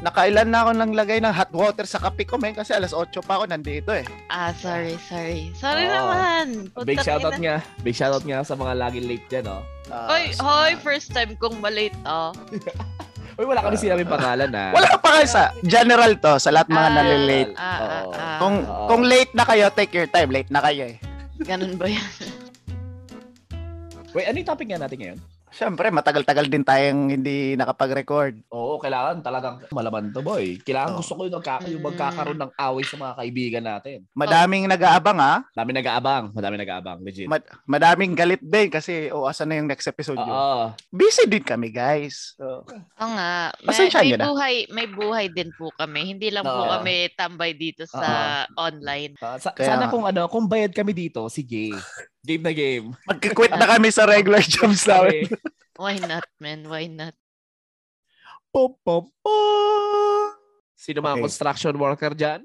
[0.00, 3.20] nakailan na ako nang lagay ng hot water sa kape ko, men, kasi alas 8
[3.20, 4.04] pa ako nandito eh.
[4.26, 5.52] Ah, sorry, sorry.
[5.52, 5.92] Sorry Oo.
[5.92, 6.46] naman.
[6.84, 7.56] Big Putang shoutout nga.
[7.80, 9.62] Big shoutout nga sa mga laging late dyan, oh.
[9.88, 12.32] Ah, Hoy, so- hoy, first time kong malate, oh.
[13.38, 14.72] Uy, wala kami sinabing pangalan, ah.
[14.72, 17.52] Wala pa kayo sa general to, sa lahat mga Ah, nalilate.
[17.54, 18.12] Ah, ah, Oo.
[18.12, 18.38] ah.
[18.38, 18.86] Kung, Oo.
[18.88, 20.28] kung late na kayo, take your time.
[20.28, 20.96] Late na kayo eh.
[21.40, 22.04] Ganun ba yan?
[24.10, 25.20] Wait, ano yung topic nga natin ngayon?
[25.50, 28.46] Siyempre, matagal-tagal din tayong hindi nakapag-record.
[28.48, 30.56] Oo, kailangan talagang malaman to, boy.
[30.60, 30.98] Kailangan Oo.
[30.98, 31.88] gusto ko yung, nagka- yung Mm.
[31.90, 33.98] magkakaroon ng away sa mga kaibigan natin.
[34.12, 35.34] Madaming nag-aabang ha.
[35.50, 36.24] Dami nag-aabang.
[36.30, 36.98] Madami nag-aabang.
[37.00, 37.26] Legit.
[37.26, 40.30] Ma- madaming galit din kasi o asan na yung next episode yun.
[40.30, 40.70] Oo.
[40.88, 42.38] Busy din kami, guys.
[42.38, 43.50] So, Oo nga.
[43.60, 44.24] May, may na.
[44.24, 46.14] buhay, may buhay din po kami.
[46.14, 46.70] Hindi lang po Oo.
[46.72, 48.00] kami tambay dito sa
[48.54, 49.18] online.
[49.18, 51.74] Ah, sa- Kaya sana kung ano, kung bayad kami dito, sige.
[52.20, 52.92] Game na game.
[53.08, 55.24] magkikwit na kami sa regular jobs namin.
[55.74, 56.68] Why not, man?
[56.68, 57.16] Why not?
[58.52, 59.36] Po, po, po.
[60.74, 61.24] Sino mga Okay.
[61.24, 62.44] construction worker dyan?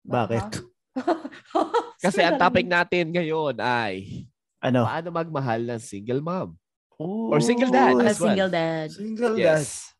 [0.00, 0.64] Bakit?
[2.04, 4.24] Kasi ang topic natin ngayon ay
[4.60, 4.84] Ano?
[4.84, 6.56] paano magmahal ng single mom?
[6.96, 7.96] Oh, Or single dad.
[7.98, 8.32] As well.
[8.32, 8.88] single dad.
[8.88, 9.60] Single dad.
[9.60, 9.92] Yes.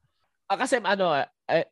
[0.44, 1.64] Ah, kasi ano, eh,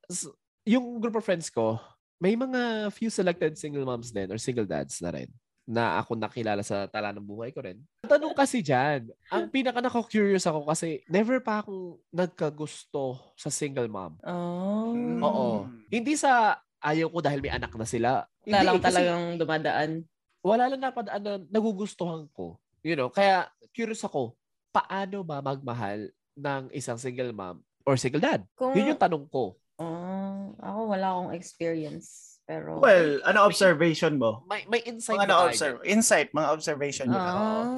[0.64, 1.76] yung group of friends ko,
[2.16, 5.28] may mga few selected single moms din or single dads na rin
[5.68, 7.76] na ako nakilala sa tala ng buhay ko rin.
[8.08, 14.16] Tanong kasi dyan, ang pinaka nako-curious ako kasi never pa akong nagkagusto sa single mom.
[14.24, 14.96] Oh.
[15.20, 15.48] Oo.
[15.92, 18.24] Hindi sa ayaw ko dahil may anak na sila.
[18.48, 19.90] Wala lang talagang dumadaan.
[20.40, 22.56] Wala lang na ano, nagugustuhan ko.
[22.80, 24.32] You know, kaya curious ako,
[24.72, 28.40] paano ba magmahal ng isang single mom or single dad?
[28.56, 29.60] Kung, Yun yung tanong ko.
[29.76, 32.37] Oh, ako wala akong experience.
[32.48, 34.40] Pero, Well, ano observation mo?
[34.48, 35.76] May, may insight Mga ba tayo na-observe.
[35.84, 37.20] Insight, mga observation mo.
[37.20, 37.68] Ah,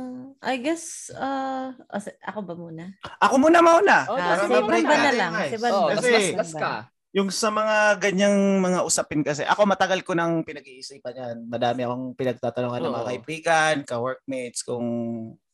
[0.46, 2.94] I guess, uh, as- ako ba muna?
[3.18, 4.06] Ako muna mauna.
[4.06, 5.32] Oh, kasi si Banda na lang.
[5.50, 5.74] Si Banda.
[5.74, 6.72] Oo, Kasi- las, las ka.
[7.10, 11.36] Yung sa mga ganyang mga usapin kasi, ako matagal ko nang pinag-iisipan yan.
[11.50, 14.86] Madami akong pinagtatanungan ng mga kaibigan, ka-workmates, kung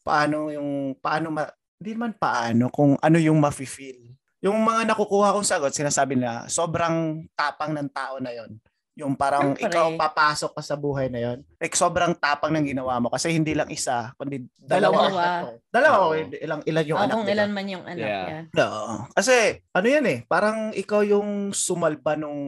[0.05, 1.49] paano yung, paano, ma,
[1.81, 4.13] hindi man paano, kung ano yung mafe-feel.
[4.45, 8.61] Yung mga nakukuha kong sagot, sinasabi na sobrang tapang ng tao na yon
[8.97, 9.69] yung parang Siyempre.
[9.69, 13.53] ikaw papasok ka sa buhay na yon like sobrang tapang ng ginawa mo kasi hindi
[13.53, 15.05] lang isa kundi dalawa Dalawa.
[15.05, 15.27] dalawa,
[15.69, 16.09] dalawa Oo.
[16.09, 18.25] o ilang ilan yung Oh, anak kung ilan man yung anak Yeah.
[18.25, 18.41] niya.
[18.59, 18.95] Oo.
[19.13, 19.37] Kasi
[19.71, 22.41] ano yan eh, parang ikaw yung sumalba nung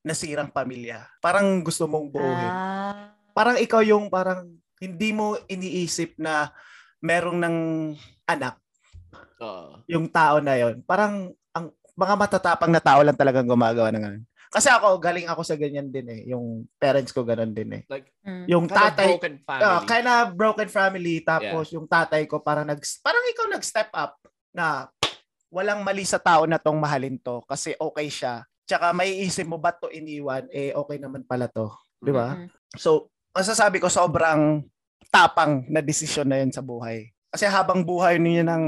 [0.00, 1.10] nasirang pamilya.
[1.18, 2.38] Parang gusto mong buuhin.
[2.48, 4.46] Ah, Parang ikaw yung parang
[4.78, 6.54] hindi mo iniisip na
[6.98, 7.56] merong ng
[8.24, 8.62] anak
[9.38, 9.82] Oo.
[9.86, 10.84] yung tao na yon.
[10.84, 14.24] Parang ang mga matatapang na tao lang talagang gumagawa ng ganun.
[14.50, 16.20] Kasi ako, galing ako sa ganyan din eh.
[16.34, 17.82] Yung parents ko ganun din eh.
[17.86, 18.50] Like, mm.
[18.50, 19.62] Yung kind of tatay, broken family.
[19.62, 24.18] Ah, kind of broken family tapos yung tatay ko parang nag parang ikaw nag-step up
[24.50, 24.90] na
[25.54, 28.42] walang mali sa tao na tong mahalin to kasi okay siya.
[28.66, 31.70] Tsaka may isip mo ba to iniwan eh okay naman pala to,
[32.02, 32.38] 'di ba?
[32.38, 32.50] Mm-mm.
[32.78, 34.62] So, masasabi ko sobrang
[35.10, 37.10] tapang na desisyon na 'yun sa buhay.
[37.30, 38.66] Kasi habang buhay niya nang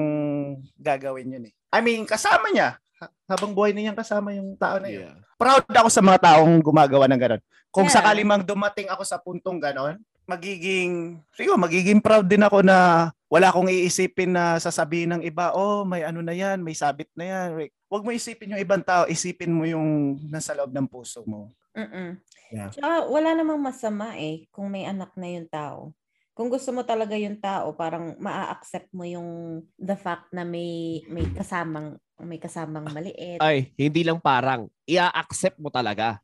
[0.75, 1.55] gagawin 'yun eh.
[1.71, 2.82] I mean, kasama niya.
[3.03, 5.19] Ha- Habang buhay niya kasama yung tao na 'yun yeah.
[5.35, 7.43] proud ako sa mga taong gumagawa ng ganon.
[7.75, 7.99] Kung Yeah.
[7.99, 13.49] sakali mang dumating ako sa puntong ganon, magiging, siguro, magiging proud din ako na wala
[13.51, 17.49] akong iisipin na sasabihin ng iba, oh, may ano na yan, may sabit na yan.
[17.59, 21.53] Like, Huwag mo isipin yung ibang tao, isipin mo yung nasa loob ng puso mo.
[21.77, 22.21] Mm-mm.
[22.53, 22.69] Yeah.
[22.73, 25.97] Tsaka wala namang masama eh kung may anak na yung tao.
[26.33, 31.29] Kung gusto mo talaga yung tao, parang maa-accept mo yung the fact na may may
[31.37, 33.43] kasamang may kasamang maliit.
[33.43, 36.23] Ay, hindi lang parang, i-accept mo talaga.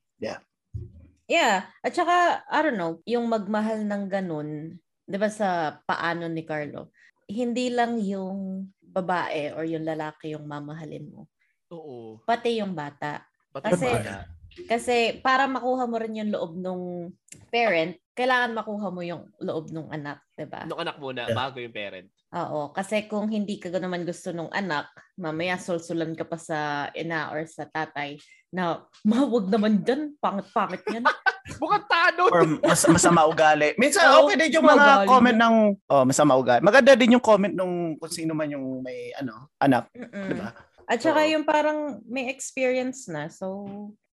[1.28, 1.68] Yeah.
[1.84, 6.88] At saka, I don't know, yung magmahal ng ganun, di ba sa paano ni Carlo,
[7.28, 11.28] hindi lang yung babae or yung lalaki yung mamahalin mo.
[11.68, 12.24] Oo.
[12.24, 13.20] Pati yung bata.
[13.52, 14.16] Pati Kasi- yung bata.
[14.58, 17.12] Kasi para makuha mo rin yung loob nung
[17.52, 20.64] parent, kailangan makuha mo yung loob nung anak, di ba?
[20.66, 21.36] Nung anak muna, Yeah.
[21.36, 22.08] bago yung parent.
[22.28, 26.58] Oo, kasi kung hindi ka naman gusto nung anak, mamaya sulsulan ka pa sa
[26.92, 28.20] ina or sa tatay
[28.52, 31.08] na mawag naman dyan, pangit-pangit yan.
[31.64, 32.28] Mukhang tano!
[32.28, 33.72] Or mas, masama ugali.
[33.80, 35.56] Minsan, Oo, okay din yung mga ugali comment ng,
[35.88, 36.60] oh, masama ugali.
[36.60, 39.88] Maganda din yung comment nung kung sino man yung may, ano, anak.
[39.96, 40.28] Mm-mm.
[40.28, 40.52] Di ba?
[40.84, 41.32] At saka Oo.
[41.32, 43.64] yung parang may experience na, so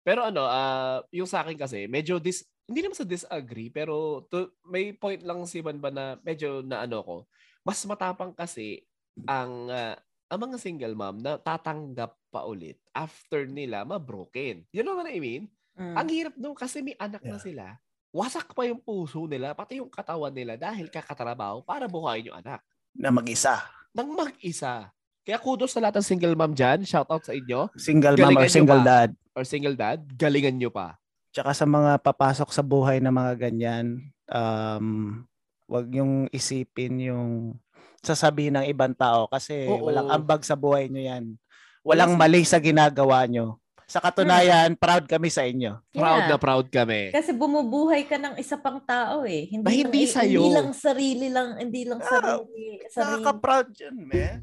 [0.07, 4.55] Pero ano, ah yung sa akin kasi, medyo dis, hindi naman sa disagree, pero to,
[4.71, 7.17] may point lang si Ban ba na medyo na ano ko,
[7.65, 8.85] mas matapang kasi
[9.25, 9.97] ang ah,
[10.29, 14.65] ang mga single mom na tatanggap pa ulit after nila ma-broken.
[14.69, 15.47] You know what I mean?
[15.75, 17.43] mm, Ang hirap nung kasi may anak na Yeah.
[17.43, 17.67] sila.
[18.11, 22.63] Wasak pa yung puso nila, pati yung katawan nila dahil kakatrabaho para buhayin yung anak.
[22.93, 23.59] Na mag-isa.
[23.91, 24.91] Nang mag-isa.
[25.23, 26.83] Kaya kudos sa lahat ng single mom dyan.
[26.85, 27.71] Shout out sa inyo.
[27.75, 28.87] Single mom Galingan or nyo single pa.
[28.87, 29.11] dad.
[29.35, 29.99] Or single dad.
[30.15, 30.95] Galingan nyo pa.
[31.31, 33.99] Tsaka sa mga papasok sa buhay na mga ganyan,
[34.31, 35.23] um,
[35.65, 37.57] wag yung isipin yung
[38.05, 39.89] sasabihin ng ibang tao kasi Oo.
[39.89, 41.25] walang ambag sa buhay nyo yan.
[41.81, 43.61] Walang Wala mali sa ginagawa nyo.
[43.85, 45.77] Sa katunayan, proud kami sa inyo.
[45.93, 46.31] Proud Yeah.
[46.33, 47.13] na proud kami.
[47.13, 49.45] Kasi bumubuhay ka ng isa pang tao eh.
[49.45, 50.41] Hindi, Na hindi lang, sa'yo.
[50.41, 52.81] Hindi lang sarili lang, hindi lang Ah, sarili.
[52.89, 53.21] sarili.
[53.21, 54.37] Nakaka-proud yun, man.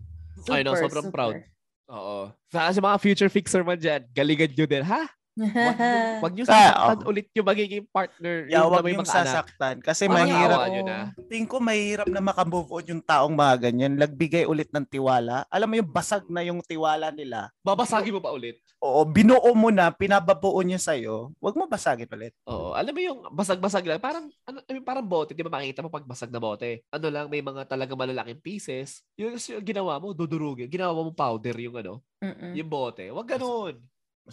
[0.46, 1.42] I know, sobrang proud.
[1.90, 2.30] Oo.
[2.54, 5.10] Sa, sa mga future fixer man dyan, galingan nyo din, ha?
[5.40, 5.78] Wag,
[6.20, 7.10] wag nyo Ah, sasaktan oh.
[7.12, 8.36] ulit yung magiging partner.
[8.52, 9.76] Yeah, wag yung sasaktan.
[9.80, 10.60] Kasi Parang mahirap.
[10.84, 10.98] na.
[11.32, 13.96] Tingin ko mahirap na makamove on yung taong mga ganyan.
[13.96, 15.48] Nagbigay ulit ng tiwala.
[15.48, 17.48] Alam mo yung basag na yung tiwala nila.
[17.64, 18.60] Babasagin mo pa ulit.
[18.82, 21.32] Oo, binuo mo na, pinababuo niya sa'yo.
[21.38, 22.34] Wag mo basagin ulit.
[22.50, 22.74] Oo.
[22.74, 24.02] Alam mo yung basag-basag lang.
[24.02, 25.38] Parang, ano, I mean, parang bote.
[25.38, 26.82] Di ba makikita mo pag basag na bote?
[26.90, 29.06] Ano lang, may mga talagang malalaking pieces.
[29.16, 30.68] Yung, yung ginawa mo, dudurugin.
[30.68, 32.58] Ginawa mo powder yung ano, Mm-mm.
[32.58, 33.06] yung bote.
[33.14, 33.78] Wag ganun.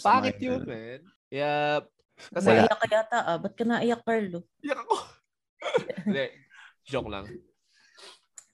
[0.02, 0.38] Mahirap.
[0.40, 1.00] yun, man.
[1.28, 1.84] Yeah.
[2.18, 2.66] Kasi, Wala.
[2.66, 3.38] Naiyak ka yata ah.
[3.38, 4.40] Ba't ka naiyak, Carlo?
[4.62, 4.96] Iyak ako.
[6.06, 6.26] Hindi.
[6.88, 7.26] Joke lang.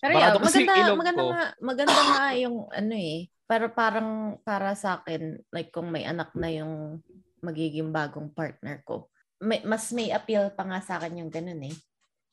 [0.04, 1.30] Pero Barado yeah, maganda, maganda ko.
[1.32, 3.18] nga, maganda nga yung ano eh.
[3.44, 7.00] Pero parang para sa akin, like kung may anak na yung
[7.40, 9.08] magiging bagong partner ko,
[9.40, 11.76] may, mas may appeal pa nga sa akin yung ganun eh.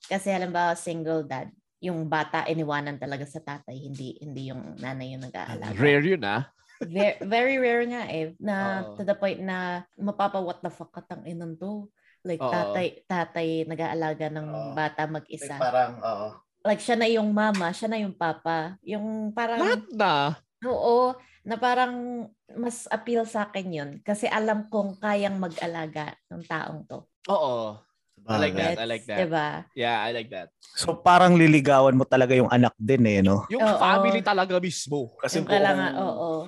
[0.04, 1.48] Kasi halimbawa single dad,
[1.82, 5.76] yung bata iniwanan talaga sa tatay, hindi hindi yung nanay yung nag-aalaga.
[5.80, 6.46] Rare yun, ah.
[6.82, 8.98] Very, very rare nga eh, na Oo.
[8.98, 11.86] to the point na mapapa what the fuck katang inan to.
[12.26, 12.50] Like Oo.
[12.50, 14.74] tatay, tatay nag-aalaga ng Oo.
[14.74, 16.28] bata mag-isa parang, oo.
[16.66, 18.78] like siya na yung mama, siya na yung papa.
[18.82, 20.14] Yung parang, Lahat na.
[20.66, 23.92] oo, na parang mas appeal sa akin yun.
[24.06, 27.06] Kasi alam kong kayang mag-alaga ng taong to.
[27.30, 27.78] Oo.
[28.30, 28.78] I like that.
[28.78, 29.18] I like that.
[29.26, 29.50] Diba?
[29.74, 30.54] Yeah, I like that.
[30.78, 33.50] So parang liligawan mo talaga yung anak din eh, no?
[33.50, 33.82] Yung Oo.
[33.82, 35.18] family talaga mismo.
[35.18, 36.46] Kasi yung kailangan, oo.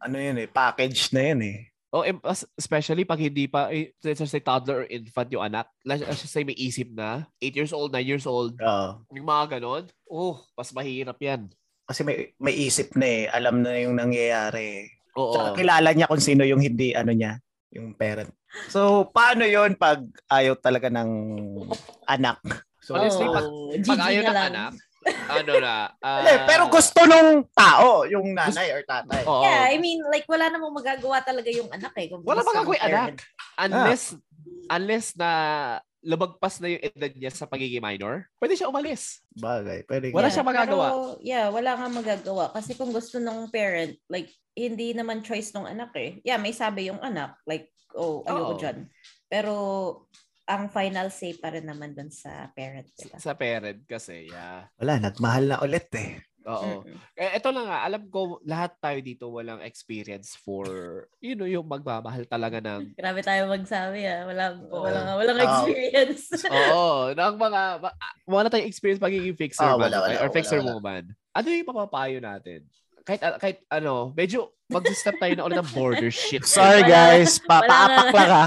[0.00, 1.58] Ano yun eh, package na yun eh.
[1.94, 5.70] Oh, as- especially pag hindi pa, eh, let's just say toddler or infant yung anak,
[5.86, 8.88] let's say may isip na, 8 years old, 9 years old, Oo.
[9.14, 11.48] yung mga ganon, oh, mas mahirap yan.
[11.86, 13.24] Kasi may, may isip na eh.
[13.30, 14.90] Alam na yung nangyayari.
[15.14, 15.32] Oo.
[15.32, 17.38] Tsaka kilala niya kung sino yung hindi, ano niya,
[17.70, 18.34] yung parent.
[18.66, 21.10] So, paano yon pag ayaw talaga ng
[22.10, 22.42] anak?
[22.82, 23.46] So, Honestly, Oo, pag,
[23.86, 24.50] pag ayaw na ng lang.
[24.52, 24.72] anak,
[25.06, 29.22] ano na, ah, Hindi, pero gusto nung tao, yung nanay or tatay.
[29.22, 29.42] Oo.
[29.46, 32.10] Yeah, I mean, like, wala namang magagawa talaga yung anak eh.
[32.10, 33.22] kung Wala magagawa yung anak.
[33.58, 34.04] unless,
[34.66, 35.30] unless na
[36.06, 39.18] lumagpas na yung edad niya sa pagiging minor, pwede siya umalis.
[39.34, 40.14] Bagay, pwede.
[40.14, 40.86] Wala Yeah, siyang magagawa.
[40.86, 42.44] Pero, yeah, wala nga magagawa.
[42.54, 46.22] Kasi kung gusto ng parent, like, hindi naman choice ng anak eh.
[46.22, 47.34] Yeah, may sabi yung anak.
[47.42, 48.60] Like, oh, ayoko Oo.
[48.62, 48.86] dyan.
[49.26, 49.54] Pero,
[50.46, 52.86] ang final say pa rin naman dun sa parent.
[52.94, 53.18] Diba?
[53.18, 54.70] Sa parent kasi, yeah.
[54.78, 56.22] Wala, nagmahal na ulit eh.
[56.46, 56.86] Oo.
[56.86, 56.94] Mm-mm.
[57.18, 60.64] Eh, ito lang nga, alam ko, lahat tayo dito walang experience for,
[61.18, 64.22] you know, yung magmamahal talaga ng, Grabe tayo magsabi ah.
[64.30, 64.86] Walang, Oo.
[64.86, 66.30] walang, walang experience.
[66.54, 70.62] oo, ng mga, ah, wala tayong experience pagiging fixer Ah, man wala, wala, or fixer
[70.62, 70.74] wala, wala.
[70.78, 71.02] woman.
[71.34, 72.62] Ano yung mapapayo natin?
[73.02, 76.42] Kahit, ah, kahit ano, medyo mag-step tayo na ulit ng border shit.
[76.42, 78.18] Sorry guys, wala papaapak nga.
[78.18, 78.46] lang ha.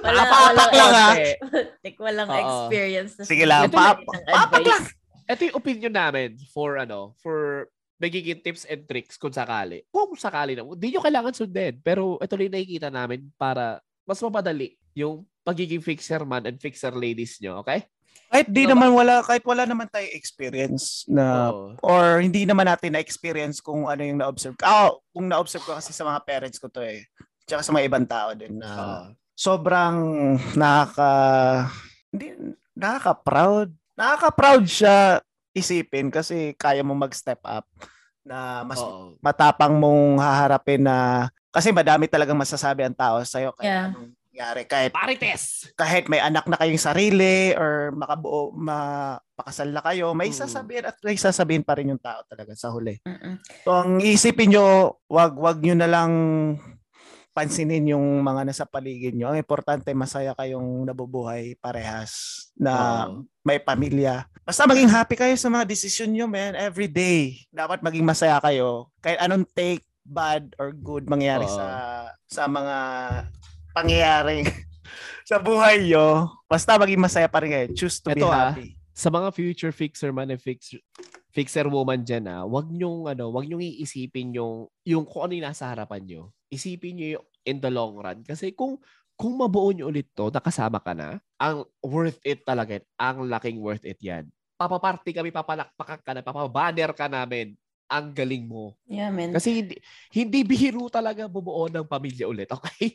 [0.00, 1.14] wala, Papapak walang, lang, ah.
[1.18, 1.30] Kasi,
[1.80, 2.38] like, walang Oo.
[2.38, 3.12] experience.
[3.14, 4.68] na Sige lang, sinabi pap- ng papak advice.
[4.68, 4.84] lang.
[5.28, 7.66] ito yung opinion namin for ano, for
[7.96, 9.84] magiging tips and tricks kung sakali.
[9.88, 11.76] Kung sakali na, hindi nyo kailangan sundin.
[11.78, 16.90] Pero ito lang yung nakikita namin para mas mapadali yung pagiging fixer man and fixer
[16.90, 17.84] ladies nyo, okay?
[18.28, 18.76] Kahit di ba?
[18.76, 21.74] naman wala, kahit wala naman tayo experience na Oo.
[21.80, 24.54] or hindi naman natin na-experience kung ano yung na-observe.
[24.60, 27.08] Ah, kung na-observe ko kasi sa mga parents ko to eh.
[27.42, 29.02] Tsaka sa mga ibang tao din na Oo.
[29.34, 29.96] sobrang
[30.54, 31.10] nakaka
[32.12, 32.34] hindi
[32.76, 33.74] nakaka-proud.
[33.98, 35.18] Nakaka-proud siya
[35.50, 37.66] isipin kasi kaya mo mag-step up
[38.22, 39.18] na mas Oo.
[39.18, 43.90] matapang mong haharapin na kasi madami talagang masasabi ang tao sa iyo kahit Yeah.
[43.90, 45.68] anong nangyari kahit Marites!
[45.76, 50.40] kahit may anak na kayong sarili or makabuo mapakasal na kayo may Mm.
[50.40, 52.96] sasabihin at may sasabihin pa rin yung tao talaga sa huli.
[53.04, 53.36] Mm-mm.
[53.68, 56.12] So ang isipin nyo, wag wag nyo na lang
[57.30, 59.30] pansinin yung mga nasa paligid nyo.
[59.30, 63.28] Ang importante, masaya kayong nabubuhay parehas na Oo.
[63.46, 64.24] may pamilya.
[64.42, 66.58] Basta maging happy kayo sa mga desisyon nyo, man.
[66.58, 67.38] Every day.
[67.52, 68.88] Dapat maging masaya kayo.
[68.98, 71.54] Kahit anong take, bad or good mangyari Oo.
[71.54, 71.66] sa
[72.26, 72.76] sa mga
[73.74, 74.46] pangyayaring
[75.30, 76.30] sa buhay nyo.
[76.50, 77.66] Basta maging masaya pa rin kayo.
[77.74, 78.54] Choose to be Ito, ah.
[78.54, 78.74] happy.
[78.90, 80.82] Sa mga future fixer man and fixer,
[81.30, 85.46] fixer woman dyan, ah, wag nyong, ano, wag nyong iisipin yung, yung kung ano yung
[85.46, 86.22] nasa harapan nyo.
[86.50, 88.20] Isipin nyo yung in the long run.
[88.26, 88.76] Kasi kung,
[89.14, 92.84] kung mabuo nyo ulit to, nakasama ka na, ang worth it talaga, yan.
[92.98, 94.28] ang laking worth it yan.
[94.60, 97.56] Papaparty kami, papalakpakan ka na, papabanner ka namin.
[97.90, 98.78] Ang galing mo.
[98.86, 99.34] Yeah, man.
[99.34, 99.74] Kasi hindi,
[100.14, 102.94] hindi bihiro talaga bumuo ng pamilya ulit, okay?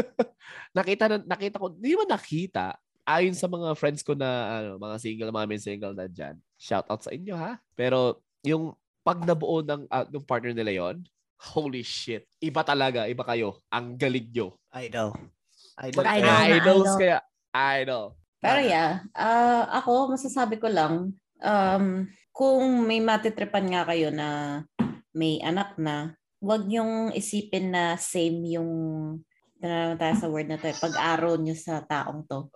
[0.76, 4.28] nakita na, nakita ko, hindi mo nakita, ayon sa mga friends ko na
[4.64, 7.60] ano, mga single mom and single dad dyan, shout out sa inyo ha.
[7.76, 8.72] Pero yung
[9.04, 11.04] pag nabuo ng, uh, ng partner nila yon
[11.52, 13.64] holy shit, iba talaga, iba kayo.
[13.72, 14.60] Ang galing nyo.
[14.76, 15.16] Idol.
[15.80, 16.04] Idol.
[16.04, 17.00] Idol na Idols idol.
[17.00, 17.18] kaya.
[17.80, 18.06] Idol.
[18.40, 21.12] Pero yeah, ah, ako masasabi ko lang,
[21.44, 21.84] um,
[22.30, 24.62] kung may matitripan nga kayo na
[25.14, 28.72] may anak na, wag niyong isipin na same yung
[29.60, 32.48] na tayo sa word na to, eh, pag-araw niyo sa taong to.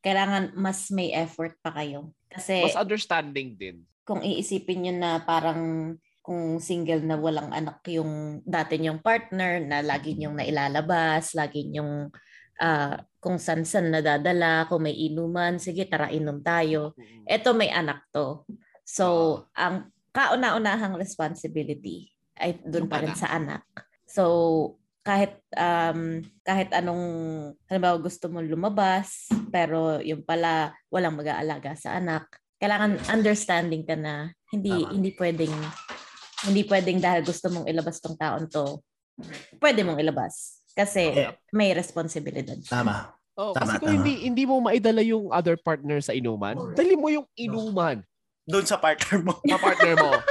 [0.00, 2.16] Kailangan mas may effort pa kayo.
[2.32, 3.84] Kasi mas understanding din.
[4.08, 5.92] kung iisipin niyo na parang
[6.24, 12.08] kung single na walang anak yung dati niyong partner na lagi niyong nailalabas, lagi niyong
[12.64, 16.96] ah, kung san-san nadadala, kung may inuman, sige tara inom tayo.
[17.28, 18.48] Eto may anak to.
[18.88, 19.04] So,
[19.52, 22.08] ang kauna-unahang responsibility
[22.40, 23.60] ay doon pa rin sa anak.
[24.08, 27.04] So, kahit um, kahit anong
[27.68, 32.28] halimbawa gusto mo lumabas pero yung pala walang mag-aalaga sa anak
[32.60, 34.92] kailangan understanding ka na hindi Tama.
[34.92, 35.54] hindi pwedeng
[36.44, 38.84] hindi pwedeng dahil gusto mong ilabas tong taon to
[39.64, 41.32] pwede mong ilabas kasi Yeah.
[41.56, 42.54] may responsibilidad.
[42.68, 43.08] Tama.
[43.32, 43.96] Oh, Tama, kasi kung tama.
[44.04, 48.04] hindi hindi mo maidala yung other partner sa inuman, dali mo yung inuman
[48.48, 49.36] Doon sa partner mo.
[49.38, 50.10] sa partner mo.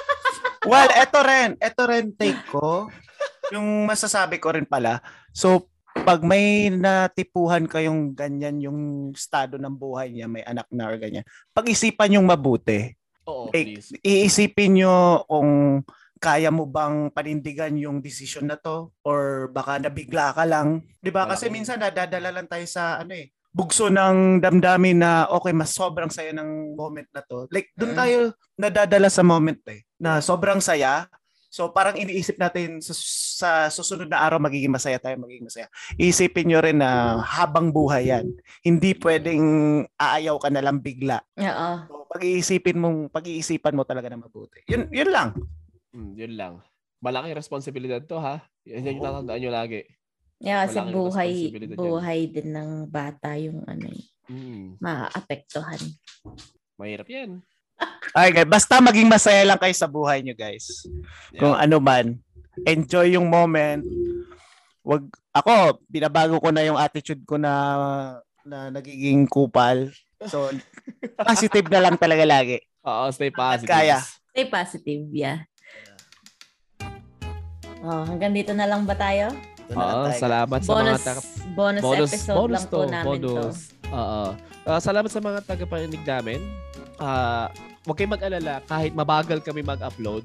[0.67, 1.55] Well, eto rin.
[1.63, 2.91] Eto rin take ko.
[3.55, 4.99] Yung masasabi ko rin pala.
[5.31, 8.79] So, pag may natipuhan kayong ganyan yung
[9.15, 11.23] estado ng buhay niya, may anak na or ganyan,
[11.55, 12.91] pag-isipan yung mabuti.
[13.23, 13.95] Oo, Like, please.
[14.03, 15.83] iisipin nyo kung
[16.17, 20.83] kaya mo bang panindigan yung decision na to or baka nabigla ka lang.
[20.99, 21.29] 'Di ba?
[21.29, 26.09] Kasi minsan nadadala lang tayo sa ano eh, bugso ng damdamin na okay, mas sobrang
[26.09, 27.49] saya ng moment na to.
[27.49, 27.99] Like doon Mm.
[27.99, 28.17] tayo
[28.53, 31.09] nadadala sa moment eh, na sobrang saya.
[31.47, 35.67] So parang iniisip natin sa, sa susunod na araw magiging masaya tayo, magiging masaya.
[35.95, 38.29] Isipin nyo rin na habang buhay yan.
[38.61, 39.41] Hindi pwedeng
[39.95, 41.17] aayaw ka na lang bigla.
[41.39, 41.69] Oo.
[41.87, 44.61] So, pag-iisipin mong pag-iisipan mo talaga na mabuti.
[44.69, 45.33] Yun yun lang.
[45.95, 46.53] Mm, yun lang.
[46.99, 48.43] Malaking responsibilidad to ha.
[48.67, 49.81] Yan yung tatandaan nyo lagi.
[50.37, 51.73] Yeah, kasi buhay yan.
[51.73, 55.79] buhay din ng bata yung ano eh, Mm, maapektuhan.
[56.75, 57.41] mahirap yan.
[58.09, 58.49] Okay, guys.
[58.49, 60.85] Basta maging masaya lang kayo sa buhay nyo, guys.
[61.33, 62.17] Kung ano man.
[62.59, 63.85] Enjoy yung moment.
[64.81, 67.53] Wag ako, binabago ko na yung attitude ko na
[68.41, 69.93] na nagiging kupal.
[70.25, 70.49] So,
[71.29, 72.57] positive na lang talaga lagi.
[72.81, 73.69] Oo, stay positive.
[73.69, 74.01] kaya.
[74.31, 75.45] Stay positive, yeah.
[77.79, 79.29] Oh, hanggang dito na lang ba tayo?
[79.67, 80.21] Ito na lang Oo, tayo.
[80.21, 81.21] salamat sa mga Bonus, taga
[81.51, 83.27] bonus, bonus, episode bonus lang po to, namin to.
[83.29, 83.57] bonus.
[83.89, 84.23] Oo.
[84.63, 86.39] Ah, salamat sa mga tagapakinig namin.
[86.97, 87.47] Ah,
[87.83, 90.23] huwag kayong mag-alala kahit mabagal kami mag-upload,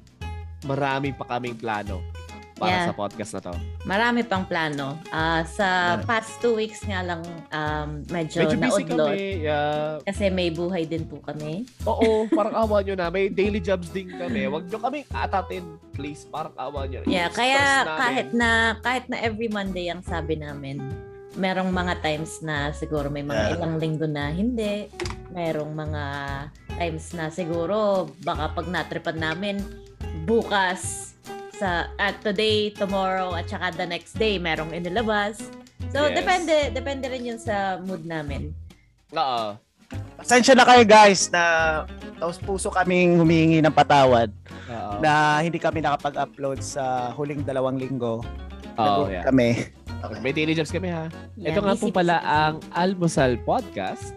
[0.62, 1.98] marami pa kaming plano
[2.62, 2.86] para Yeah.
[2.86, 3.52] sa podcast na to.
[3.82, 4.94] Marami pang plano.
[5.10, 5.66] Ah, sa
[5.98, 6.06] Yeah.
[6.06, 9.10] past two weeks nga lang um, medyo, Medyo busy naudlot.
[9.10, 9.26] kami.
[9.42, 9.98] yeah.
[10.00, 11.66] Kasi may buhay din po kami.
[11.82, 13.10] Oo, parang awa nyo na.
[13.10, 14.46] May daily jobs din kami.
[14.46, 16.22] Huwag nyo kaming atatin, please.
[16.24, 17.02] Parang awa nyo.
[17.04, 17.62] Yeah, Yung kaya
[17.98, 20.78] kahit na kahit na every Monday ang sabi namin,
[21.32, 23.54] merong mga times na siguro may mga Yeah.
[23.56, 24.86] ilang linggo na hindi.
[25.32, 26.04] Merong mga
[26.72, 29.64] times na siguro baka pag natripan namin
[30.22, 31.11] bukas
[31.56, 35.40] sa at today, tomorrow at saka the next day merong inilabas.
[35.90, 36.16] So Yes.
[36.16, 38.54] depende depende rin yun sa mood namin.
[39.12, 39.56] Oo.
[40.16, 41.42] Pasensya na kayo guys na
[42.16, 44.32] taos puso kaming humihingi ng patawad
[44.70, 45.02] Oo.
[45.04, 48.24] na hindi kami nakapag-upload sa huling dalawang linggo.
[48.80, 49.20] Oo, yeah.
[49.26, 49.68] kami.
[50.24, 51.12] May daily jobs kami ha.
[51.36, 52.38] Yeah, Ito nga po pala busy, busy.
[52.40, 54.16] ang Almusal Podcast.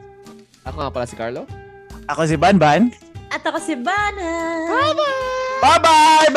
[0.64, 1.44] Ako nga pala si Carlo.
[2.08, 2.90] Ako si Banban.
[3.30, 4.30] At ako si Bana.
[4.66, 5.45] Bye-bye!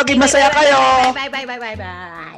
[0.09, 0.79] Maging masaya kayo!
[1.13, 2.38] Bye bye bye bye bye.